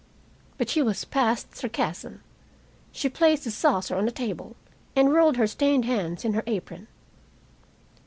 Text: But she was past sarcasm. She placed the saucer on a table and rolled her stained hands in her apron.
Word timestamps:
But 0.57 0.67
she 0.67 0.81
was 0.81 1.05
past 1.05 1.55
sarcasm. 1.55 2.23
She 2.91 3.07
placed 3.07 3.43
the 3.43 3.51
saucer 3.51 3.95
on 3.95 4.07
a 4.07 4.11
table 4.11 4.55
and 4.95 5.13
rolled 5.13 5.37
her 5.37 5.45
stained 5.45 5.85
hands 5.85 6.25
in 6.25 6.33
her 6.33 6.41
apron. 6.47 6.87